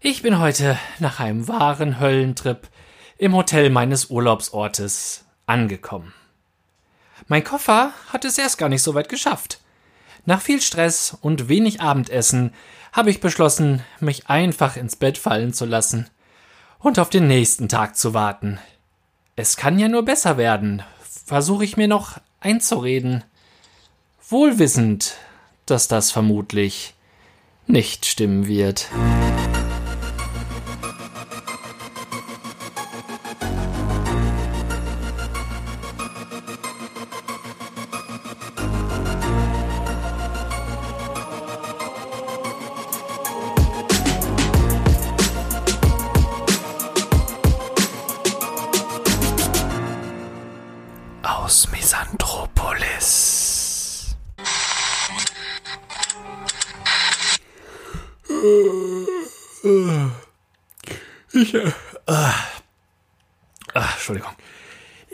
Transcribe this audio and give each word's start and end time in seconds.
Ich 0.00 0.22
bin 0.22 0.38
heute 0.38 0.78
nach 0.98 1.18
einem 1.18 1.48
wahren 1.48 1.98
Höllentrip 1.98 2.68
im 3.16 3.34
Hotel 3.34 3.70
meines 3.70 4.06
Urlaubsortes 4.10 5.24
angekommen. 5.46 6.12
Mein 7.26 7.42
Koffer 7.42 7.92
hat 8.12 8.24
es 8.24 8.36
erst 8.36 8.58
gar 8.58 8.68
nicht 8.68 8.82
so 8.82 8.94
weit 8.94 9.08
geschafft. 9.08 9.60
Nach 10.26 10.40
viel 10.40 10.60
Stress 10.60 11.16
und 11.20 11.48
wenig 11.48 11.80
Abendessen 11.80 12.52
habe 12.92 13.10
ich 13.10 13.20
beschlossen, 13.20 13.82
mich 14.00 14.28
einfach 14.28 14.76
ins 14.76 14.96
Bett 14.96 15.18
fallen 15.18 15.52
zu 15.52 15.64
lassen 15.64 16.08
und 16.78 16.98
auf 16.98 17.10
den 17.10 17.26
nächsten 17.26 17.68
Tag 17.68 17.96
zu 17.96 18.14
warten. 18.14 18.58
Es 19.36 19.56
kann 19.56 19.78
ja 19.78 19.88
nur 19.88 20.04
besser 20.04 20.36
werden, 20.36 20.82
versuche 21.26 21.64
ich 21.64 21.76
mir 21.76 21.88
noch 21.88 22.18
einzureden, 22.40 23.24
wohlwissend, 24.28 25.16
dass 25.66 25.88
das 25.88 26.10
vermutlich 26.12 26.93
nicht 27.66 28.06
stimmen 28.06 28.46
wird. 28.46 28.88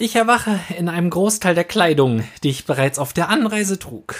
Ich 0.02 0.16
erwache 0.16 0.58
in 0.78 0.88
einem 0.88 1.10
Großteil 1.10 1.54
der 1.54 1.64
Kleidung, 1.64 2.24
die 2.42 2.48
ich 2.48 2.64
bereits 2.64 2.98
auf 2.98 3.12
der 3.12 3.28
Anreise 3.28 3.78
trug. 3.78 4.14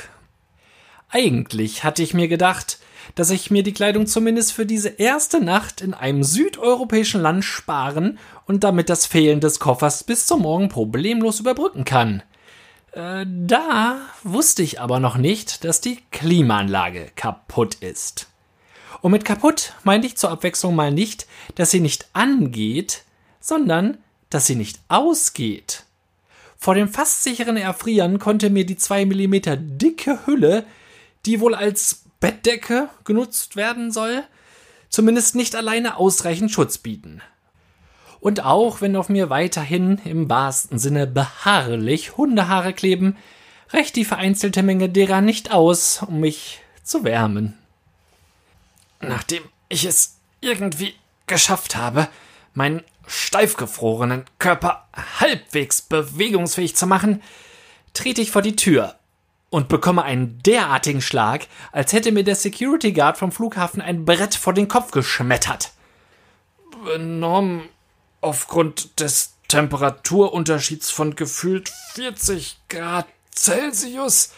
Eigentlich 1.09 1.85
hatte 1.85 2.03
ich 2.03 2.13
mir 2.13 2.29
gedacht, 2.29 2.81
dass 3.15 3.31
ich 3.31 3.51
mir 3.51 3.63
die 3.63 3.73
Kleidung 3.73 4.07
zumindest 4.07 4.53
für 4.53 4.67
diese 4.67 4.91
erste 4.91 5.43
Nacht 5.43 5.81
in 5.81 5.95
einem 5.95 6.23
südeuropäischen 6.23 7.23
Land 7.23 7.47
sparen 7.47 8.19
und 8.45 8.63
damit 8.63 8.91
das 8.91 9.07
Fehlen 9.07 9.41
des 9.41 9.59
Koffers 9.59 10.05
bis 10.05 10.27
zum 10.27 10.43
Morgen 10.43 10.69
problemlos 10.69 11.41
überbrücken 11.41 11.87
kann. 11.87 12.23
Äh, 12.93 13.25
da 13.27 14.03
wusste 14.23 14.63
ich 14.63 14.83
aber 14.83 15.01
noch 15.01 15.17
nicht, 15.17 15.65
dass 15.65 15.81
die 15.81 16.01
Klimaanlage 16.11 17.11
kaputt 17.17 17.77
ist. 17.77 18.27
Und 19.01 19.13
mit 19.13 19.25
kaputt 19.25 19.73
meinte 19.83 20.09
ich 20.09 20.19
zur 20.19 20.31
Abwechslung 20.31 20.75
mal 20.75 20.93
nicht, 20.93 21.27
dass 21.55 21.71
sie 21.71 21.81
nicht 21.81 22.07
angeht, 22.13 23.05
sondern 23.41 23.97
dass 24.31 24.47
sie 24.47 24.57
nicht 24.57 24.81
ausgeht. 24.89 25.85
Vor 26.57 26.75
dem 26.75 26.89
fast 26.89 27.23
sicheren 27.23 27.57
Erfrieren 27.57 28.19
konnte 28.19 28.51
mir 28.51 28.67
die 28.67 28.77
zwei 28.77 29.05
Millimeter 29.05 29.57
dicke 29.57 30.27
Hülle, 30.27 30.65
die 31.27 31.41
wohl 31.41 31.55
als 31.55 32.03
Bettdecke 32.21 32.89
genutzt 33.05 33.57
werden 33.57 33.91
soll, 33.91 34.23
zumindest 34.89 35.35
nicht 35.35 35.55
alleine 35.57 35.97
ausreichend 35.97 36.51
Schutz 36.51 36.79
bieten. 36.79 37.23
Und 38.21 38.45
auch 38.45 38.83
wenn 38.83 38.97
auf 38.97 39.09
mir 39.09 39.31
weiterhin 39.31 39.99
im 40.05 40.29
wahrsten 40.29 40.79
Sinne 40.79 41.07
beharrlich 41.07 42.19
Hundehaare 42.19 42.75
kleben, 42.75 43.17
reicht 43.71 43.97
die 43.97 44.05
vereinzelte 44.05 44.63
Menge 44.63 44.91
derer 44.91 45.23
nicht 45.23 45.53
aus, 45.53 46.03
um 46.03 46.21
mich 46.21 46.61
zu 46.83 47.05
wärmen. 47.05 47.57
Nachdem 49.01 49.43
ich 49.71 49.87
es 49.87 50.19
irgendwie 50.43 50.95
geschafft 51.27 51.77
habe, 51.77 52.09
meinen 52.53 52.83
steifgefrorenen 53.11 54.25
Körper 54.39 54.87
halbwegs 55.19 55.83
bewegungsfähig 55.83 56.77
zu 56.77 56.87
machen, 56.87 57.23
trete 57.93 58.21
ich 58.21 58.31
vor 58.31 58.43
die 58.43 58.57
Tür 58.57 58.95
und 59.51 59.69
bekomme 59.69 60.05
einen 60.05 60.41
derartigen 60.45 61.03
Schlag, 61.03 61.49
als 61.73 61.93
hätte 61.93 62.13
mir 62.13 62.23
der 62.23 62.37
Security 62.37 62.93
Guard 62.93 63.19
vom 63.19 63.33
Flughafen 63.33 63.83
ein 63.83 64.05
Brett 64.05 64.35
vor 64.35 64.55
den 64.55 64.69
Kopf 64.69 64.93
geschmettert. 64.93 65.73
Benommen 66.85 67.69
aufgrund 68.21 69.01
des 69.01 69.35
Temperaturunterschieds 69.49 70.91
von 70.91 71.17
gefühlt 71.17 71.69
40 71.95 72.59
Grad 72.69 73.07
Celsius 73.35 74.33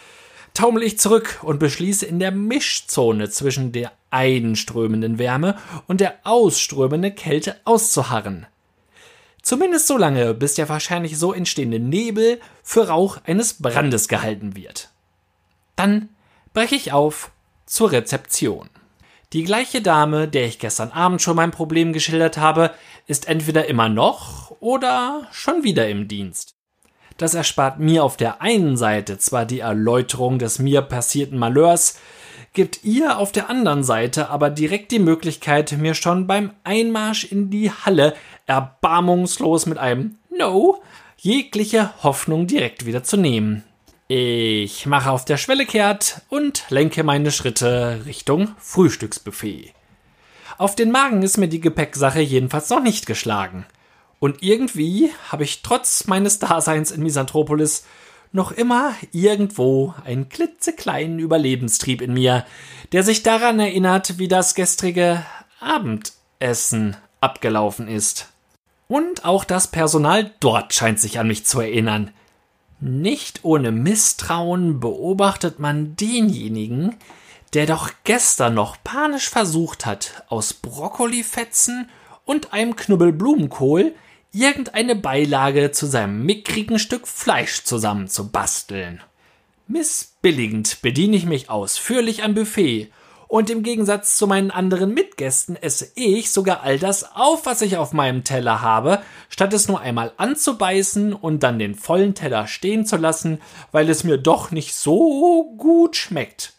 taumel 0.55 0.83
ich 0.83 0.99
zurück 0.99 1.41
und 1.43 1.59
beschließe 1.59 2.07
in 2.07 2.19
der 2.19 2.31
Mischzone 2.31 3.29
zwischen 3.29 3.73
der 3.73 3.93
einströmenden 4.11 5.19
Wärme 5.19 5.59
und 5.87 6.01
der 6.01 6.19
ausströmenden 6.25 7.15
Kälte 7.15 7.61
auszuharren. 7.65 8.47
Zumindest 9.43 9.89
so 9.89 9.99
lange, 9.99 10.35
bis 10.35 10.55
der 10.55 10.69
wahrscheinlich 10.69 11.19
so 11.19 11.33
entstehende 11.33 11.81
Nebel 11.81 12.41
für 12.63 12.89
Rauch 12.89 13.19
eines 13.25 13.55
Brandes 13.55 14.09
gehalten 14.09 14.55
wird. 14.57 14.91
Dann 15.75 16.09
breche 16.55 16.77
ich 16.77 16.93
auf 16.93 17.33
zur 17.67 17.93
Rezeption. 17.93 18.71
Die 19.33 19.45
gleiche 19.45 19.81
Dame, 19.81 20.29
der 20.29 20.47
ich 20.47 20.59
gestern 20.59 20.91
Abend 20.91 21.23
schon 21.23 21.37
mein 21.37 21.51
Problem 21.51 21.93
geschildert 21.93 22.37
habe, 22.37 22.71
ist 23.07 23.29
entweder 23.29 23.67
immer 23.67 23.89
noch 23.89 24.55
oder 24.61 25.27
schon 25.33 25.65
wieder 25.65 25.89
im 25.89 26.07
Dienst. 26.07 26.55
Das 27.17 27.35
erspart 27.35 27.79
mir 27.79 28.05
auf 28.05 28.17
der 28.17 28.43
einen 28.43 28.77
Seite 28.77 29.19
zwar 29.19 29.47
die 29.47 29.61
Erläuterung 29.61 30.39
des 30.39 30.59
mir 30.59 30.83
passierten 30.83 31.39
Malheurs, 31.39 31.99
gibt 32.53 32.85
ihr 32.85 33.19
auf 33.19 33.33
der 33.33 33.49
anderen 33.49 33.85
Seite 33.85 34.29
aber 34.29 34.51
direkt 34.51 34.91
die 34.93 34.99
Möglichkeit, 34.99 35.73
mir 35.73 35.95
schon 35.95 36.27
beim 36.27 36.51
Einmarsch 36.65 37.25
in 37.25 37.51
die 37.51 37.71
Halle 37.71 38.15
erbarmungslos 38.47 39.67
mit 39.67 39.79
einem 39.79 40.17
No 40.37 40.83
jegliche 41.17 41.91
Hoffnung 42.03 42.49
direkt 42.49 42.85
wieder 42.85 43.05
zu 43.05 43.17
nehmen. 43.17 43.63
Ich 44.09 44.87
mache 44.87 45.11
auf 45.11 45.25
der 45.25 45.37
Schwelle 45.37 45.67
kehrt 45.67 46.23
und 46.29 46.65
lenke 46.69 47.05
meine 47.05 47.31
Schritte 47.31 48.03
Richtung 48.05 48.49
Frühstücksbuffet. 48.59 49.73
Auf 50.59 50.75
den 50.75 50.91
Magen 50.91 51.23
ist 51.23 51.39
mir 51.39 51.49
die 51.49 51.61
Gepäcksache 51.61 52.21
jedenfalls 52.21 52.69
noch 52.71 52.83
nicht 52.83 53.07
geschlagen. 53.07 53.65
Und 54.19 54.43
irgendwie 54.43 55.11
habe 55.31 55.45
ich 55.45 55.63
trotz 55.63 56.07
meines 56.09 56.41
Daseins 56.41 56.91
in 56.91 57.03
Misanthropolis 57.03 57.85
noch 58.33 58.51
immer 58.51 58.95
irgendwo 59.13 59.95
einen 60.05 60.29
klitzekleinen 60.29 61.19
Überlebenstrieb 61.19 62.01
in 62.01 62.15
mir, 62.15 62.45
der 62.93 63.03
sich 63.03 63.23
daran 63.23 63.61
erinnert, 63.61 64.19
wie 64.19 64.29
das 64.29 64.55
gestrige 64.55 65.25
Abendessen 65.61 66.97
abgelaufen 67.21 67.89
ist. 67.89 68.29
Und 68.89 69.25
auch 69.25 69.45
das 69.45 69.69
Personal 69.69 70.33
dort 70.41 70.75
scheint 70.75 71.01
sich 71.01 71.19
an 71.19 71.29
mich 71.29 71.47
zu 71.47 71.61
erinnern. 71.61 72.11
Nicht 72.81 73.41
ohne 73.45 73.71
Misstrauen 73.71 74.81
beobachtet 74.81 75.59
man 75.59 75.95
denjenigen, 75.97 76.97
der 77.55 77.67
doch 77.67 77.91
gestern 78.05 78.55
noch 78.55 78.77
panisch 78.83 79.29
versucht 79.29 79.87
hat, 79.87 80.25
aus 80.29 80.55
Brokkolifetzen 80.55 81.89
und 82.25 82.53
einem 82.53 82.77
Knubbel 82.77 83.13
Blumenkohl 83.13 83.95
irgendeine 84.33 84.97
Beilage 84.97 85.73
zu 85.73 85.87
seinem 85.87 86.25
mickrigen 86.25 86.79
Stück 86.79 87.07
Fleisch 87.07 87.65
zusammenzubasteln. 87.65 89.03
Missbilligend 89.69 90.81
bediene 90.83 91.17
ich 91.17 91.27
mich 91.27 91.51
ausführlich 91.51 92.23
am 92.23 92.35
Buffet 92.35 92.91
und 93.29 93.49
im 93.49 93.63
Gegensatz 93.63 94.17
zu 94.17 94.27
meinen 94.27 94.51
anderen 94.51 94.93
Mitgästen 94.93 95.57
esse 95.57 95.91
ich 95.95 96.31
sogar 96.31 96.63
all 96.63 96.79
das 96.79 97.15
auf, 97.15 97.47
was 97.47 97.63
ich 97.63 97.77
auf 97.77 97.93
meinem 97.93 98.25
Teller 98.25 98.61
habe, 98.61 99.03
statt 99.29 99.53
es 99.53 99.69
nur 99.69 99.81
einmal 99.81 100.13
anzubeißen 100.17 101.15
und 101.15 101.43
dann 101.43 101.59
den 101.59 101.75
vollen 101.75 102.15
Teller 102.15 102.47
stehen 102.47 102.85
zu 102.85 102.97
lassen, 102.97 103.41
weil 103.71 103.89
es 103.89 104.05
mir 104.05 104.19
doch 104.19 104.51
nicht 104.51 104.75
so 104.75 105.55
gut 105.57 105.97
schmeckt. 105.97 106.53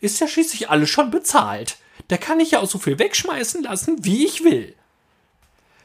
Ist 0.00 0.20
ja 0.20 0.28
schließlich 0.28 0.70
alles 0.70 0.90
schon 0.90 1.10
bezahlt. 1.10 1.78
Da 2.08 2.16
kann 2.16 2.38
ich 2.38 2.52
ja 2.52 2.60
auch 2.60 2.68
so 2.68 2.78
viel 2.78 2.98
wegschmeißen 2.98 3.62
lassen, 3.62 4.04
wie 4.04 4.24
ich 4.24 4.44
will. 4.44 4.74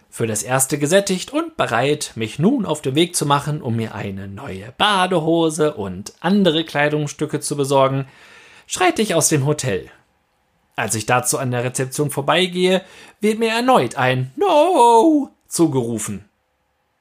Für 0.09 0.27
das 0.27 0.43
erste 0.43 0.79
gesättigt 0.79 1.31
und 1.31 1.55
bereit, 1.55 2.13
mich 2.15 2.39
nun 2.39 2.65
auf 2.65 2.81
den 2.81 2.95
Weg 2.95 3.15
zu 3.15 3.25
machen, 3.25 3.61
um 3.61 3.75
mir 3.75 3.93
eine 3.93 4.27
neue 4.27 4.73
Badehose 4.77 5.75
und 5.75 6.13
andere 6.19 6.63
Kleidungsstücke 6.63 7.39
zu 7.39 7.55
besorgen, 7.55 8.07
schreite 8.65 9.01
ich 9.01 9.13
aus 9.13 9.29
dem 9.29 9.45
Hotel 9.45 9.91
als 10.79 10.95
ich 10.95 11.05
dazu 11.05 11.37
an 11.37 11.51
der 11.51 11.65
Rezeption 11.65 12.09
vorbeigehe, 12.09 12.81
wird 13.19 13.37
mir 13.37 13.51
erneut 13.51 13.95
ein 13.95 14.31
No 14.37 15.29
zugerufen. 15.45 16.29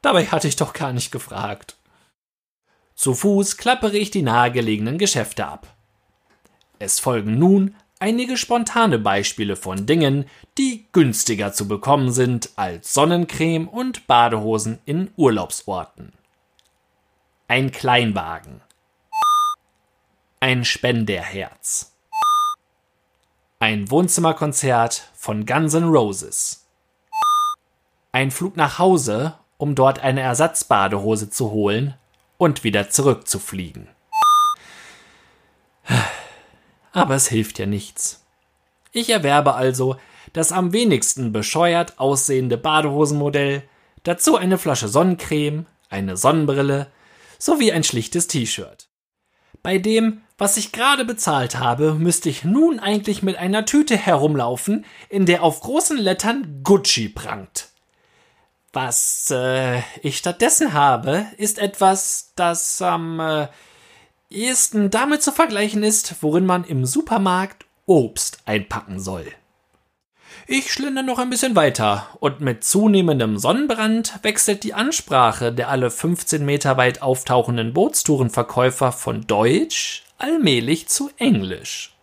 Dabei 0.02 0.26
hatte 0.26 0.49
ich 0.49 0.56
doch 0.56 0.72
gar 0.72 0.93
nicht 0.93 1.12
gefragt. 1.12 1.76
Zu 2.96 3.14
Fuß 3.14 3.56
klappere 3.56 3.96
ich 3.96 4.10
die 4.10 4.22
nahegelegenen 4.22 4.99
Geschäfte 4.99 5.46
ab. 5.46 5.69
Es 6.81 6.99
folgen 6.99 7.38
nun 7.38 7.76
einige 8.00 8.36
spontane 8.36 8.98
Beispiele 8.98 9.56
von 9.56 9.86
Dingen, 9.86 10.26
die 10.56 10.86
günstiger 10.92 11.52
zu 11.52 11.68
bekommen 11.68 12.12
sind 12.12 12.50
als 12.56 12.94
Sonnencreme 12.94 13.68
und 13.68 14.06
Badehosen 14.06 14.78
in 14.84 15.10
Urlaubsorten. 15.16 16.12
Ein 17.48 17.70
Kleinwagen. 17.70 18.60
Ein 20.40 20.64
Spenderherz 20.64 21.92
Ein 23.58 23.90
Wohnzimmerkonzert 23.90 25.10
von 25.14 25.46
Guns 25.46 25.74
N' 25.74 25.88
Roses. 25.88 26.66
Ein 28.12 28.30
Flug 28.30 28.56
nach 28.56 28.78
Hause, 28.78 29.34
um 29.56 29.74
dort 29.74 29.98
eine 29.98 30.20
Ersatzbadehose 30.20 31.30
zu 31.30 31.50
holen 31.50 31.94
und 32.36 32.62
wieder 32.62 32.88
zurückzufliegen. 32.88 33.88
Aber 36.98 37.14
es 37.14 37.28
hilft 37.28 37.58
ja 37.58 37.66
nichts. 37.66 38.24
Ich 38.92 39.10
erwerbe 39.10 39.54
also 39.54 39.96
das 40.32 40.52
am 40.52 40.72
wenigsten 40.72 41.32
bescheuert 41.32 41.98
aussehende 41.98 42.58
Badehosenmodell, 42.58 43.62
dazu 44.02 44.36
eine 44.36 44.58
Flasche 44.58 44.88
Sonnencreme, 44.88 45.66
eine 45.88 46.16
Sonnenbrille 46.16 46.88
sowie 47.38 47.72
ein 47.72 47.84
schlichtes 47.84 48.26
T-Shirt. 48.26 48.88
Bei 49.62 49.78
dem, 49.78 50.22
was 50.36 50.56
ich 50.56 50.72
gerade 50.72 51.04
bezahlt 51.04 51.58
habe, 51.58 51.94
müsste 51.94 52.28
ich 52.28 52.44
nun 52.44 52.78
eigentlich 52.78 53.22
mit 53.22 53.36
einer 53.36 53.64
Tüte 53.64 53.96
herumlaufen, 53.96 54.84
in 55.08 55.26
der 55.26 55.42
auf 55.42 55.60
großen 55.60 55.98
Lettern 55.98 56.60
Gucci 56.62 57.08
prangt. 57.08 57.68
Was 58.72 59.30
äh, 59.30 59.80
ich 60.02 60.18
stattdessen 60.18 60.74
habe, 60.74 61.26
ist 61.38 61.58
etwas, 61.58 62.32
das 62.36 62.80
am 62.82 63.18
äh, 63.18 63.48
ehesten 64.30 64.90
damit 64.90 65.22
zu 65.22 65.32
vergleichen 65.32 65.82
ist, 65.82 66.16
worin 66.20 66.46
man 66.46 66.64
im 66.64 66.84
Supermarkt 66.84 67.66
Obst 67.86 68.38
einpacken 68.44 69.00
soll. 69.00 69.26
Ich 70.46 70.72
schlender 70.72 71.02
noch 71.02 71.19
ein 71.19 71.30
bisschen 71.30 71.56
weiter 71.56 72.08
und 72.20 72.40
mit 72.40 72.64
zunehmendem 72.64 73.38
Sonnenbrand 73.38 74.19
wechselt 74.22 74.64
die 74.64 74.75
Ansprache 74.75 75.52
der 75.52 75.69
alle 75.69 75.90
15 75.90 76.44
Meter 76.44 76.76
weit 76.76 77.02
auftauchenden 77.02 77.72
Bootstourenverkäufer 77.72 78.92
von 78.92 79.26
Deutsch 79.26 80.04
allmählich 80.19 80.88
zu 80.88 81.10
Englisch. 81.19 81.94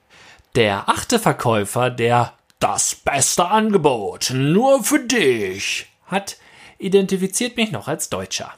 Der 0.56 0.90
achte 0.90 1.20
Verkäufer, 1.20 1.90
der 1.90 2.34
das 2.60 2.96
beste 2.96 3.46
Angebot 3.46 4.32
nur 4.34 4.84
für 4.84 5.00
dich 5.00 5.88
hat, 6.06 6.38
identifiziert 6.78 7.58
mich 7.58 7.72
noch 7.72 7.88
als 7.88 8.10
Deutscher. 8.10 8.54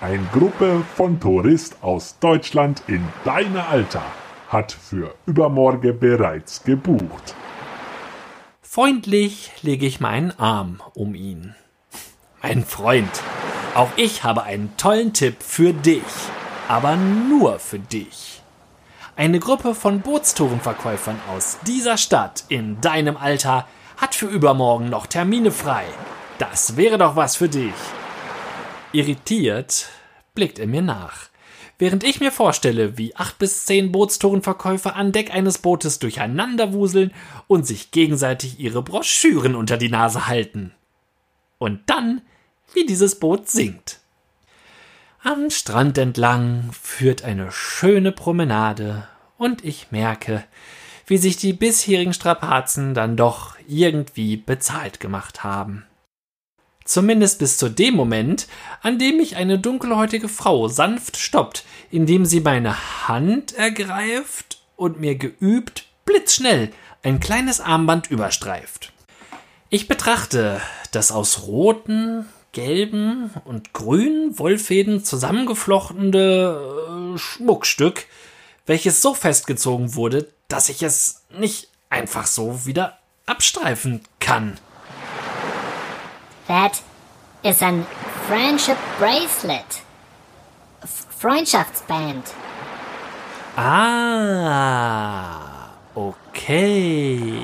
Eine 0.00 0.24
Gruppe 0.32 0.82
von 0.96 1.20
Touristen 1.20 1.76
aus 1.82 2.18
Deutschland 2.18 2.82
in 2.88 3.06
deinem 3.24 3.56
Alter 3.70 4.02
hat 4.48 4.72
für 4.72 5.14
übermorgen 5.24 5.98
bereits 5.98 6.62
gebucht. 6.64 7.34
Freundlich 8.60 9.52
lege 9.62 9.86
ich 9.86 10.00
meinen 10.00 10.32
Arm 10.38 10.82
um 10.94 11.14
ihn. 11.14 11.54
Mein 12.42 12.64
Freund, 12.64 13.08
auch 13.74 13.90
ich 13.96 14.24
habe 14.24 14.42
einen 14.42 14.76
tollen 14.76 15.12
Tipp 15.12 15.36
für 15.40 15.72
dich, 15.72 16.02
aber 16.68 16.96
nur 16.96 17.58
für 17.58 17.78
dich. 17.78 18.42
Eine 19.16 19.38
Gruppe 19.38 19.74
von 19.74 20.00
Bootstourenverkäufern 20.00 21.20
aus 21.34 21.58
dieser 21.66 21.96
Stadt 21.96 22.44
in 22.48 22.80
deinem 22.80 23.16
Alter 23.16 23.66
hat 23.96 24.14
für 24.16 24.26
übermorgen 24.26 24.90
noch 24.90 25.06
Termine 25.06 25.52
frei. 25.52 25.84
Das 26.38 26.76
wäre 26.76 26.98
doch 26.98 27.14
was 27.14 27.36
für 27.36 27.48
dich. 27.48 27.72
Irritiert 28.94 29.88
blickt 30.36 30.60
er 30.60 30.68
mir 30.68 30.80
nach. 30.80 31.28
Während 31.78 32.04
ich 32.04 32.20
mir 32.20 32.30
vorstelle, 32.30 32.96
wie 32.96 33.16
acht 33.16 33.40
bis 33.40 33.66
zehn 33.66 33.90
Bootstourenverkäufer 33.90 34.94
an 34.94 35.10
Deck 35.10 35.34
eines 35.34 35.58
Bootes 35.58 35.98
durcheinanderwuseln 35.98 37.12
und 37.48 37.66
sich 37.66 37.90
gegenseitig 37.90 38.60
ihre 38.60 38.82
Broschüren 38.82 39.56
unter 39.56 39.78
die 39.78 39.88
Nase 39.88 40.28
halten. 40.28 40.72
Und 41.58 41.80
dann, 41.86 42.22
wie 42.72 42.86
dieses 42.86 43.18
Boot 43.18 43.50
singt. 43.50 43.98
Am 45.24 45.50
Strand 45.50 45.98
entlang 45.98 46.70
führt 46.80 47.24
eine 47.24 47.50
schöne 47.50 48.12
Promenade 48.12 49.08
und 49.38 49.64
ich 49.64 49.90
merke, 49.90 50.44
wie 51.06 51.18
sich 51.18 51.36
die 51.36 51.52
bisherigen 51.52 52.14
Strapazen 52.14 52.94
dann 52.94 53.16
doch 53.16 53.56
irgendwie 53.66 54.36
bezahlt 54.36 55.00
gemacht 55.00 55.42
haben. 55.42 55.84
Zumindest 56.84 57.38
bis 57.38 57.56
zu 57.56 57.70
dem 57.70 57.94
Moment, 57.94 58.46
an 58.82 58.98
dem 58.98 59.16
mich 59.16 59.36
eine 59.36 59.58
dunkelhäutige 59.58 60.28
Frau 60.28 60.68
sanft 60.68 61.16
stoppt, 61.16 61.64
indem 61.90 62.26
sie 62.26 62.40
meine 62.40 63.08
Hand 63.08 63.54
ergreift 63.54 64.58
und 64.76 65.00
mir 65.00 65.16
geübt, 65.16 65.86
blitzschnell 66.04 66.70
ein 67.02 67.20
kleines 67.20 67.60
Armband 67.60 68.10
überstreift. 68.10 68.92
Ich 69.70 69.88
betrachte 69.88 70.60
das 70.92 71.10
aus 71.10 71.46
roten, 71.46 72.26
gelben 72.52 73.30
und 73.44 73.72
grünen 73.72 74.38
Wollfäden 74.38 75.04
zusammengeflochtene 75.04 77.14
äh, 77.14 77.18
Schmuckstück, 77.18 78.06
welches 78.66 79.02
so 79.02 79.14
festgezogen 79.14 79.94
wurde, 79.94 80.28
dass 80.48 80.68
ich 80.68 80.82
es 80.82 81.22
nicht 81.36 81.68
einfach 81.90 82.26
so 82.26 82.66
wieder 82.66 82.98
abstreifen 83.26 84.02
kann. 84.20 84.58
That 86.46 86.82
is 87.42 87.62
an 87.62 87.84
friendship 88.26 88.78
bracelet. 88.98 89.82
F 90.82 91.06
Freundschaftsband. 91.18 92.34
Ah, 93.56 94.90
okay. 95.94 97.40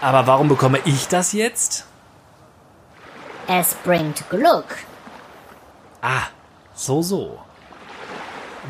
Aber 0.00 0.26
warum 0.26 0.48
bekomme 0.48 0.78
ich 0.84 1.06
das 1.08 1.32
jetzt? 1.32 1.86
Es 3.46 3.74
bringt 3.84 4.28
Glück. 4.30 4.84
Ah, 6.00 6.26
so, 6.74 7.02
so. 7.02 7.38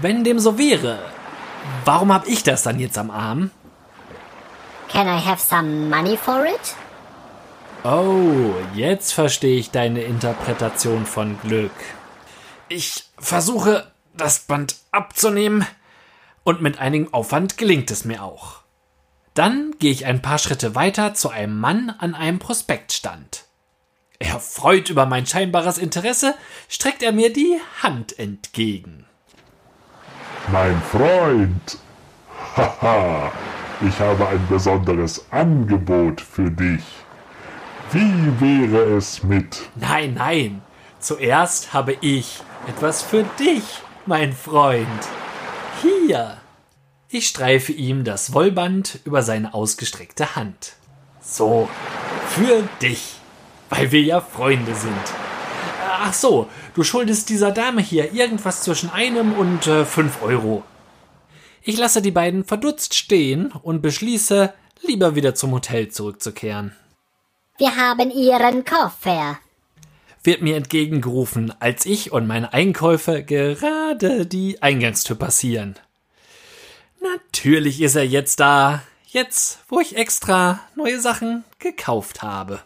Wenn 0.00 0.24
dem 0.24 0.38
so 0.38 0.58
wäre, 0.58 0.98
warum 1.84 2.12
hab 2.12 2.26
ich 2.26 2.42
das 2.42 2.62
dann 2.62 2.78
jetzt 2.78 2.98
am 2.98 3.10
Arm? 3.10 3.50
Can 4.88 5.06
I 5.06 5.18
have 5.18 5.40
some 5.40 5.88
money 5.88 6.16
for 6.16 6.44
it? 6.44 6.74
Oh, 7.84 8.54
jetzt 8.76 9.12
verstehe 9.12 9.58
ich 9.58 9.72
deine 9.72 10.02
Interpretation 10.02 11.04
von 11.04 11.40
Glück. 11.40 11.72
Ich 12.68 13.06
versuche, 13.18 13.90
das 14.16 14.40
Band 14.40 14.76
abzunehmen, 14.92 15.66
und 16.44 16.62
mit 16.62 16.78
einigem 16.78 17.12
Aufwand 17.12 17.58
gelingt 17.58 17.90
es 17.90 18.04
mir 18.04 18.22
auch. 18.22 18.60
Dann 19.34 19.74
gehe 19.80 19.90
ich 19.90 20.06
ein 20.06 20.22
paar 20.22 20.38
Schritte 20.38 20.76
weiter 20.76 21.14
zu 21.14 21.30
einem 21.30 21.58
Mann 21.58 21.90
an 21.98 22.14
einem 22.14 22.38
Prospektstand. 22.38 23.46
Erfreut 24.20 24.88
über 24.88 25.06
mein 25.06 25.26
scheinbares 25.26 25.78
Interesse, 25.78 26.34
streckt 26.68 27.02
er 27.02 27.10
mir 27.10 27.32
die 27.32 27.58
Hand 27.82 28.16
entgegen. 28.16 29.06
Mein 30.52 30.80
Freund, 30.82 31.78
haha, 32.56 33.32
ich 33.80 33.98
habe 33.98 34.28
ein 34.28 34.46
besonderes 34.46 35.26
Angebot 35.32 36.20
für 36.20 36.48
dich. 36.48 36.84
Wie 37.92 38.40
wäre 38.40 38.96
es 38.96 39.22
mit... 39.22 39.68
Nein, 39.76 40.14
nein. 40.14 40.62
Zuerst 40.98 41.74
habe 41.74 41.94
ich 42.00 42.40
etwas 42.66 43.02
für 43.02 43.24
dich, 43.38 43.64
mein 44.06 44.32
Freund. 44.32 44.88
Hier. 45.82 46.38
Ich 47.10 47.28
streife 47.28 47.72
ihm 47.72 48.04
das 48.04 48.32
Wollband 48.32 49.00
über 49.04 49.22
seine 49.22 49.52
ausgestreckte 49.52 50.36
Hand. 50.36 50.72
So, 51.20 51.68
für 52.28 52.66
dich, 52.80 53.16
weil 53.68 53.92
wir 53.92 54.00
ja 54.00 54.22
Freunde 54.22 54.74
sind. 54.74 54.94
Ach 55.86 56.14
so, 56.14 56.48
du 56.74 56.84
schuldest 56.84 57.28
dieser 57.28 57.50
Dame 57.50 57.82
hier 57.82 58.14
irgendwas 58.14 58.62
zwischen 58.62 58.88
einem 58.90 59.34
und 59.34 59.66
äh, 59.66 59.84
fünf 59.84 60.22
Euro. 60.22 60.62
Ich 61.62 61.76
lasse 61.76 62.00
die 62.00 62.10
beiden 62.10 62.44
verdutzt 62.44 62.94
stehen 62.94 63.52
und 63.52 63.82
beschließe, 63.82 64.54
lieber 64.80 65.14
wieder 65.14 65.34
zum 65.34 65.52
Hotel 65.52 65.88
zurückzukehren. 65.88 66.74
Wir 67.58 67.76
haben 67.76 68.10
Ihren 68.10 68.64
Koffer. 68.64 69.38
Wird 70.24 70.40
mir 70.40 70.56
entgegengerufen, 70.56 71.52
als 71.60 71.84
ich 71.84 72.12
und 72.12 72.26
meine 72.26 72.52
Einkäufe 72.52 73.22
gerade 73.24 74.24
die 74.26 74.62
Eingangstür 74.62 75.16
passieren. 75.16 75.74
Natürlich 77.02 77.82
ist 77.82 77.96
er 77.96 78.06
jetzt 78.06 78.40
da, 78.40 78.82
jetzt, 79.08 79.60
wo 79.68 79.80
ich 79.80 79.96
extra 79.96 80.60
neue 80.76 81.00
Sachen 81.00 81.44
gekauft 81.58 82.22
habe. 82.22 82.60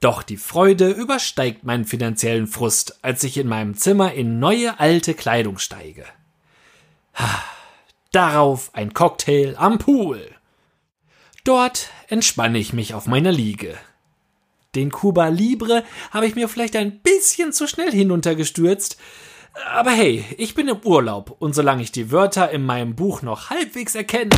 Doch 0.00 0.22
die 0.22 0.36
Freude 0.36 0.90
übersteigt 0.90 1.64
meinen 1.64 1.84
finanziellen 1.84 2.46
Frust, 2.46 2.98
als 3.02 3.22
ich 3.22 3.36
in 3.38 3.46
meinem 3.46 3.76
Zimmer 3.76 4.12
in 4.12 4.38
neue 4.38 4.80
alte 4.80 5.14
Kleidung 5.14 5.58
steige. 5.58 6.04
Darauf 8.10 8.70
ein 8.74 8.92
Cocktail 8.92 9.54
am 9.56 9.78
Pool. 9.78 10.34
Dort 11.44 11.90
entspanne 12.08 12.58
ich 12.58 12.72
mich 12.72 12.94
auf 12.94 13.06
meiner 13.06 13.32
Liege. 13.32 13.78
Den 14.74 14.92
Cuba 14.92 15.28
Libre 15.28 15.84
habe 16.12 16.26
ich 16.26 16.34
mir 16.34 16.48
vielleicht 16.48 16.76
ein 16.76 17.00
bisschen 17.00 17.52
zu 17.52 17.66
schnell 17.66 17.90
hinuntergestürzt. 17.90 18.96
Aber 19.72 19.90
hey, 19.90 20.24
ich 20.38 20.54
bin 20.54 20.68
im 20.68 20.78
Urlaub 20.84 21.34
und 21.40 21.54
solange 21.54 21.82
ich 21.82 21.90
die 21.90 22.12
Wörter 22.12 22.50
in 22.50 22.64
meinem 22.64 22.94
Buch 22.94 23.22
noch 23.22 23.50
halbwegs 23.50 23.94
erkenne. 23.94 24.30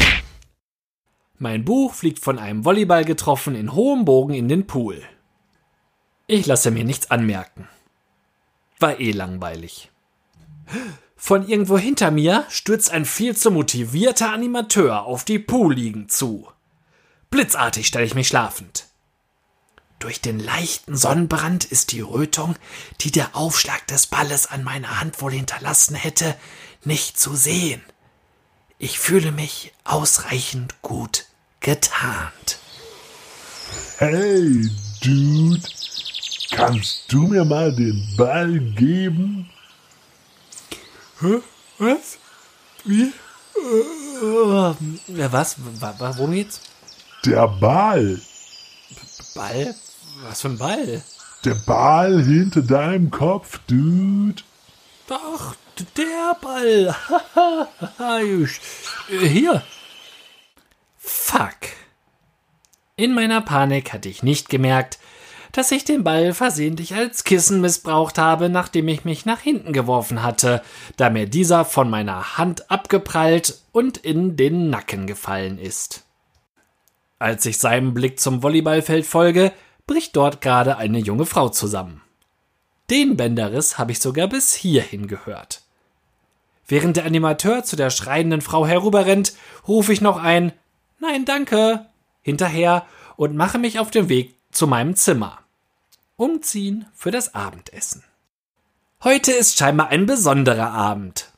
Mein 1.39 1.65
Buch 1.65 1.95
fliegt 1.95 2.21
von 2.21 2.39
einem 2.39 2.65
Volleyball 2.65 3.05
getroffen 3.05 3.55
in 3.55 3.75
hohem 3.75 4.05
Bogen 4.05 4.33
in 4.33 4.49
den 4.49 4.67
Pool. 4.67 5.03
Ich 6.27 6.47
lasse 6.47 6.71
mir 6.71 6.85
nichts 6.85 7.11
anmerken. 7.11 7.69
War 8.79 9.01
eh 9.01 9.11
langweilig. 9.11 9.91
Von 11.17 11.47
irgendwo 11.47 11.77
hinter 11.77 12.11
mir 12.11 12.45
stürzt 12.49 12.91
ein 12.91 13.05
viel 13.05 13.37
zu 13.37 13.51
motivierter 13.51 14.33
Animateur 14.33 15.05
auf 15.05 15.25
die 15.25 15.39
Poolliegen 15.39 16.09
zu. 16.09 16.49
Blitzartig 17.31 17.87
stelle 17.87 18.07
ich 18.07 18.15
mich 18.15 18.29
schlafend. 18.29 18.92
Durch 20.03 20.21
den 20.21 20.41
leichten 20.41 20.97
Sonnenbrand 20.97 21.65
ist 21.65 21.93
die 21.93 22.01
Rötung, 22.01 22.57
die 23.03 23.13
der 23.13 23.37
Aufschlag 23.37 23.87
des 23.87 24.09
Balles 24.09 24.47
an 24.47 24.65
meiner 24.65 24.99
Hand 24.99 25.23
wohl 25.23 25.31
hinterlassen 25.31 25.95
hätte, 25.95 26.35
nicht 26.83 27.21
zu 27.21 27.37
sehen. 27.37 27.81
Ich 28.81 28.99
fühle 28.99 29.31
mich 29.31 29.73
ausreichend 29.85 30.83
gut 30.83 31.27
getarnt. 31.61 32.59
Hey, 33.99 34.69
Dude, 35.05 35.63
kannst 36.51 37.05
du 37.07 37.29
mir 37.29 37.45
mal 37.45 37.73
den 37.73 38.05
Ball 38.17 38.59
geben? 38.59 39.49
Hä? 41.21 41.39
Was? 41.79 42.19
Wie? 42.85 43.13
Äh, 43.55 45.33
was? 45.33 45.57
Worum 45.61 46.33
geht's? 46.33 46.61
Der 47.25 47.47
Ball. 47.47 48.21
Ball? 49.37 49.77
Was 50.23 50.43
für 50.43 50.49
ein 50.49 50.59
Ball? 50.59 51.03
Der 51.45 51.55
Ball 51.55 52.23
hinter 52.23 52.63
deinem 52.63 53.11
Kopf, 53.11 53.59
Dude. 53.67 54.43
Ach, 55.11 55.57
der 55.97 56.37
Ball. 56.41 56.95
Hier. 59.09 59.63
Fuck. 60.99 61.57
In 62.95 63.15
meiner 63.15 63.41
Panik 63.41 63.93
hatte 63.93 64.09
ich 64.09 64.23
nicht 64.23 64.49
gemerkt, 64.49 64.99
dass 65.51 65.73
ich 65.73 65.85
den 65.85 66.05
Ball 66.05 66.33
versehentlich 66.33 66.95
als 66.95 67.25
Kissen 67.25 67.61
missbraucht 67.61 68.17
habe, 68.17 68.49
nachdem 68.49 68.87
ich 68.89 69.05
mich 69.05 69.27
nach 69.27 69.41
hinten 69.41 69.73
geworfen 69.73 70.23
hatte, 70.23 70.63
da 70.97 71.11
mir 71.11 71.27
dieser 71.27 71.65
von 71.65 71.91
meiner 71.91 72.39
Hand 72.39 72.71
abgeprallt 72.71 73.61
und 73.73 73.99
in 73.99 74.37
den 74.37 74.71
Nacken 74.71 75.07
gefallen 75.07 75.59
ist. 75.59 76.05
Als 77.19 77.45
ich 77.45 77.59
seinem 77.59 77.93
Blick 77.93 78.19
zum 78.19 78.43
Volleyballfeld 78.43 79.05
folge, 79.05 79.53
bricht 79.87 80.17
dort 80.17 80.41
gerade 80.41 80.77
eine 80.77 80.99
junge 80.99 81.27
Frau 81.27 81.49
zusammen. 81.49 82.03
Den 82.91 83.17
Bänderriss 83.17 83.79
habe 83.79 83.93
ich 83.93 84.01
sogar 84.01 84.29
bis 84.29 84.55
hierhin 84.55 85.07
gehört. 85.07 85.63
Während 86.67 86.97
der 86.97 87.05
Animateur 87.05 87.65
zu 87.65 87.77
der 87.77 87.91
schreienden 87.91 88.41
Frau 88.41 88.67
herüberrennt, 88.67 89.35
rufe 89.67 89.93
ich 89.93 90.01
noch 90.01 90.17
ein 90.17 90.53
Nein, 90.99 91.25
danke 91.25 91.87
hinterher 92.23 92.87
und 93.17 93.35
mache 93.35 93.59
mich 93.59 93.79
auf 93.79 93.91
den 93.91 94.09
Weg 94.09 94.37
zu 94.53 94.67
meinem 94.67 94.95
Zimmer. 94.95 95.39
Umziehen 96.17 96.87
für 96.95 97.11
das 97.11 97.35
Abendessen. 97.35 98.05
Heute 99.03 99.33
ist 99.33 99.59
scheinbar 99.59 99.89
ein 99.89 100.07
besonderer 100.07 100.71
Abend. 100.71 101.33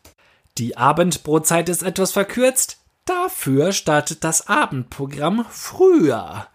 Die 0.59 0.77
Abendbrotzeit 0.77 1.71
ist 1.71 1.83
etwas 1.83 2.13
verkürzt, 2.13 2.79
dafür 3.07 3.73
startet 3.73 4.23
das 4.23 4.49
Abendprogramm 4.49 5.47
früher. 5.49 6.47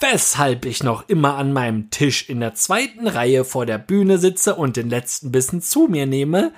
Weshalb 0.00 0.64
ich 0.64 0.82
noch 0.82 1.08
immer 1.08 1.36
an 1.36 1.52
meinem 1.52 1.90
Tisch 1.90 2.28
in 2.28 2.40
der 2.40 2.54
zweiten 2.54 3.06
Reihe 3.06 3.44
vor 3.44 3.66
der 3.66 3.76
Bühne 3.76 4.16
sitze 4.16 4.54
und 4.54 4.76
den 4.76 4.88
letzten 4.88 5.30
Bissen 5.30 5.60
zu 5.60 5.88
mir 5.88 6.06
nehme, 6.06 6.52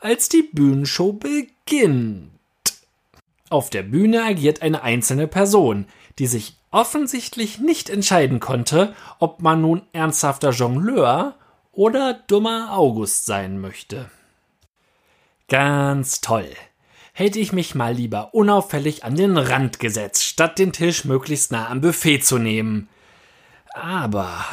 als 0.00 0.28
die 0.28 0.42
Bühnenshow 0.42 1.14
beginnt. 1.14 2.30
Auf 3.48 3.70
der 3.70 3.82
Bühne 3.82 4.22
agiert 4.22 4.60
eine 4.60 4.82
einzelne 4.82 5.26
Person, 5.26 5.86
die 6.18 6.26
sich 6.26 6.56
offensichtlich 6.70 7.58
nicht 7.58 7.88
entscheiden 7.88 8.40
konnte, 8.40 8.94
ob 9.18 9.40
man 9.40 9.62
nun 9.62 9.82
ernsthafter 9.92 10.50
Jongleur 10.50 11.36
oder 11.72 12.14
dummer 12.14 12.76
August 12.76 13.24
sein 13.24 13.58
möchte. 13.58 14.10
Ganz 15.48 16.20
toll. 16.20 16.48
Hätte 17.12 17.38
ich 17.38 17.52
mich 17.52 17.74
mal 17.74 17.94
lieber 17.94 18.34
unauffällig 18.34 19.04
an 19.04 19.14
den 19.14 19.36
Rand 19.36 19.78
gesetzt, 19.78 20.24
statt 20.24 20.58
den 20.58 20.72
Tisch 20.72 21.04
möglichst 21.04 21.52
nah 21.52 21.68
am 21.68 21.80
Buffet 21.80 22.20
zu 22.20 22.38
nehmen. 22.38 22.88
Aber, 23.74 24.44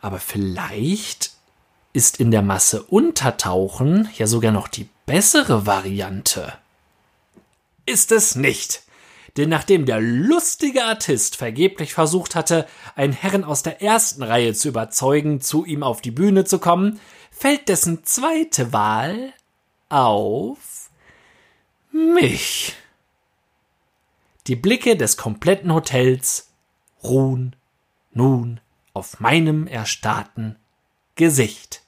aber 0.00 0.18
vielleicht 0.18 1.32
ist 1.92 2.18
in 2.20 2.30
der 2.30 2.42
Masse 2.42 2.82
untertauchen 2.82 4.08
ja 4.16 4.26
sogar 4.26 4.52
noch 4.52 4.68
die 4.68 4.88
bessere 5.06 5.66
Variante. 5.66 6.52
Ist 7.84 8.12
es 8.12 8.34
nicht 8.34 8.82
denn 9.36 9.50
nachdem 9.50 9.84
der 9.86 10.00
lustige 10.00 10.84
Artist 10.84 11.36
vergeblich 11.36 11.92
versucht 11.92 12.34
hatte, 12.34 12.66
einen 12.94 13.12
Herrn 13.12 13.44
aus 13.44 13.62
der 13.62 13.82
ersten 13.82 14.22
Reihe 14.22 14.54
zu 14.54 14.68
überzeugen, 14.68 15.40
zu 15.40 15.64
ihm 15.64 15.82
auf 15.82 16.00
die 16.00 16.10
Bühne 16.10 16.44
zu 16.44 16.58
kommen, 16.58 17.00
fällt 17.30 17.68
dessen 17.68 18.04
zweite 18.04 18.72
Wahl 18.72 19.32
auf 19.88 20.90
mich. 21.96 22.74
Die 24.46 24.56
Blicke 24.56 24.96
des 24.96 25.16
kompletten 25.16 25.72
Hotels 25.72 26.50
ruhen 27.02 27.56
nun 28.12 28.60
auf 28.92 29.20
meinem 29.20 29.66
erstarrten 29.66 30.56
Gesicht. 31.14 31.82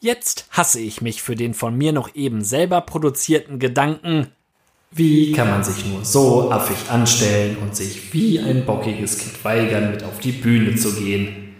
Jetzt 0.00 0.46
hasse 0.50 0.80
ich 0.80 1.00
mich 1.00 1.22
für 1.22 1.34
den 1.34 1.54
von 1.54 1.76
mir 1.76 1.92
noch 1.92 2.14
eben 2.14 2.44
selber 2.44 2.80
produzierten 2.82 3.58
Gedanken, 3.58 4.28
wie 4.90 5.32
kann 5.32 5.50
man 5.50 5.64
sich 5.64 5.84
nur 5.84 6.04
so 6.04 6.50
affig 6.50 6.90
anstellen 6.90 7.58
und 7.58 7.76
sich 7.76 8.12
wie 8.14 8.40
ein 8.40 8.64
bockiges 8.64 9.18
Kind 9.18 9.44
weigern, 9.44 9.90
mit 9.90 10.02
auf 10.02 10.18
die 10.20 10.32
Bühne 10.32 10.76
zu 10.76 10.94
gehen? 10.94 11.56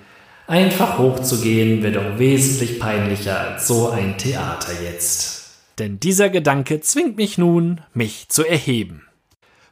Einfach 0.46 0.98
hochzugehen 0.98 1.82
wäre 1.82 1.92
doch 1.92 2.18
wesentlich 2.18 2.80
peinlicher 2.80 3.38
als 3.38 3.66
so 3.66 3.90
ein 3.90 4.16
Theater 4.16 4.72
jetzt. 4.82 5.37
Denn 5.78 6.00
dieser 6.00 6.30
Gedanke 6.30 6.80
zwingt 6.80 7.16
mich 7.16 7.38
nun, 7.38 7.80
mich 7.94 8.28
zu 8.28 8.44
erheben. 8.44 9.06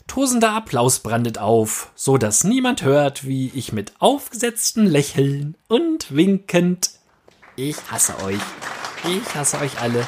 Tosender 0.07 0.53
Applaus 0.53 1.01
brandet 1.01 1.39
auf, 1.39 1.91
so 1.97 2.17
dass 2.17 2.45
niemand 2.45 2.83
hört, 2.83 3.27
wie 3.27 3.51
ich 3.55 3.73
mit 3.73 3.93
aufgesetzten 3.99 4.87
Lächeln 4.87 5.57
und 5.69 6.15
winkend 6.15 6.91
Ich 7.57 7.77
hasse 7.91 8.17
euch. 8.25 8.41
Ich 9.05 9.35
hasse 9.35 9.59
euch 9.59 9.81
alle 9.81 10.07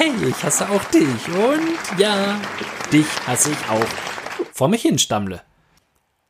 hey, 0.00 0.12
ich 0.26 0.42
hasse 0.42 0.66
auch 0.70 0.82
dich 0.84 1.28
und 1.28 2.00
ja, 2.00 2.40
dich 2.90 3.06
hasse 3.26 3.50
ich 3.52 3.68
auch. 3.68 3.86
Vor 4.50 4.68
mich 4.68 4.80
hinstammle. 4.80 5.42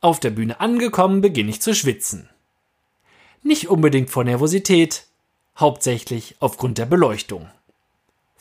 Auf 0.01 0.19
der 0.19 0.31
Bühne 0.31 0.59
angekommen, 0.59 1.21
beginne 1.21 1.51
ich 1.51 1.61
zu 1.61 1.73
schwitzen. 1.73 2.29
Nicht 3.43 3.69
unbedingt 3.69 4.09
vor 4.09 4.25
Nervosität, 4.25 5.05
hauptsächlich 5.57 6.35
aufgrund 6.41 6.79
der 6.79 6.85
Beleuchtung. 6.85 7.49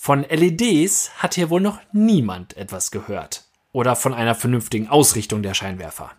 Von 0.03 0.23
LEDs 0.23 1.11
hat 1.19 1.35
hier 1.35 1.51
wohl 1.51 1.61
noch 1.61 1.79
niemand 1.93 2.57
etwas 2.57 2.91
gehört. 2.91 3.45
Oder 3.71 3.97
von 3.97 4.15
einer 4.15 4.35
vernünftigen 4.35 4.89
Ausrichtung 4.89 5.43
der 5.43 5.53
Scheinwerfer. 5.53 6.11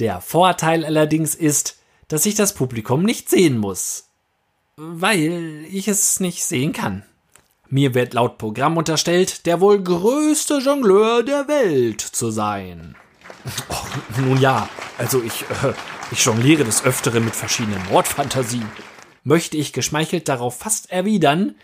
Der 0.00 0.20
Vorteil 0.20 0.84
allerdings 0.84 1.36
ist, 1.36 1.78
dass 2.08 2.26
ich 2.26 2.34
das 2.34 2.52
Publikum 2.52 3.04
nicht 3.04 3.30
sehen 3.30 3.56
muss. 3.56 4.08
Weil 4.74 5.64
ich 5.70 5.86
es 5.86 6.18
nicht 6.18 6.42
sehen 6.42 6.72
kann. 6.72 7.04
Mir 7.68 7.94
wird 7.94 8.12
laut 8.12 8.38
Programm 8.38 8.76
unterstellt, 8.76 9.46
der 9.46 9.60
wohl 9.60 9.84
größte 9.84 10.58
Jongleur 10.58 11.22
der 11.22 11.46
Welt 11.46 12.00
zu 12.00 12.32
sein. 12.32 12.96
Oh, 13.68 14.20
nun 14.20 14.40
ja, 14.40 14.68
also 14.98 15.22
ich, 15.22 15.42
äh, 15.42 15.74
ich 16.10 16.24
jongliere 16.24 16.64
des 16.64 16.82
Öfteren 16.82 17.24
mit 17.24 17.36
verschiedenen 17.36 17.86
Mordfantasien. 17.88 18.68
Möchte 19.22 19.56
ich 19.56 19.72
geschmeichelt 19.72 20.28
darauf 20.28 20.58
fast 20.58 20.90
erwidern, 20.90 21.54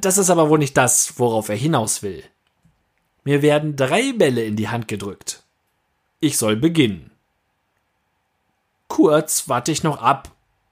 das 0.00 0.18
ist 0.18 0.30
aber 0.30 0.48
wohl 0.48 0.58
nicht 0.58 0.76
das, 0.76 1.18
worauf 1.18 1.48
er 1.48 1.56
hinaus 1.56 2.02
will. 2.02 2.22
Mir 3.24 3.42
werden 3.42 3.76
drei 3.76 4.12
Bälle 4.12 4.44
in 4.44 4.56
die 4.56 4.68
Hand 4.68 4.88
gedrückt. 4.88 5.42
Ich 6.20 6.38
soll 6.38 6.56
beginnen. 6.56 7.10
Kurz 8.88 9.48
warte 9.48 9.72
ich 9.72 9.82
noch 9.82 10.00
ab, 10.02 10.30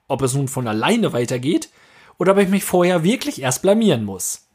ob 0.09 0.23
es 0.23 0.35
nun 0.35 0.49
von 0.49 0.67
alleine 0.69 1.12
weitergeht 1.12 1.71
oder 2.19 2.33
ob 2.33 2.39
ich 2.39 2.49
mich 2.49 2.65
vorher 2.65 3.05
wirklich 3.05 3.41
erst 3.41 3.62
blamieren 3.62 4.05
muss. 4.05 4.47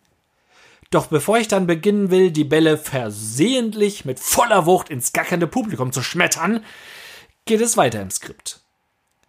Doch 0.92 1.08
bevor 1.08 1.38
ich 1.38 1.48
dann 1.48 1.68
beginnen 1.68 2.12
will, 2.12 2.32
die 2.32 2.44
Bälle 2.44 2.78
versehentlich 2.78 4.06
mit 4.06 4.20
voller 4.20 4.66
Wucht 4.66 4.90
ins 4.90 5.14
gackernde 5.14 5.48
Publikum 5.48 5.92
zu 5.92 6.04
schmettern, 6.04 6.64
geht 7.46 7.62
es 7.62 7.76
weiter 7.76 8.02
im 8.02 8.12
Skript. 8.12 8.62